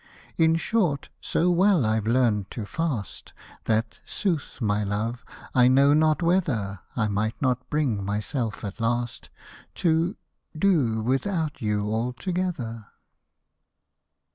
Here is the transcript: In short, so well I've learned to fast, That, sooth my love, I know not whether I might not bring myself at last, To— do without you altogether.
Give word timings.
In 0.35 0.55
short, 0.55 1.09
so 1.21 1.51
well 1.51 1.85
I've 1.85 2.07
learned 2.07 2.49
to 2.49 2.65
fast, 2.65 3.33
That, 3.65 3.99
sooth 4.03 4.59
my 4.59 4.83
love, 4.83 5.23
I 5.53 5.67
know 5.67 5.93
not 5.93 6.23
whether 6.23 6.79
I 6.95 7.07
might 7.07 7.39
not 7.39 7.69
bring 7.69 8.03
myself 8.03 8.63
at 8.65 8.81
last, 8.81 9.29
To— 9.75 10.15
do 10.57 11.03
without 11.03 11.61
you 11.61 11.83
altogether. 11.93 12.87